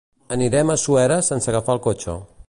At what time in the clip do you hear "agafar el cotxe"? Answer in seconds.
1.53-2.17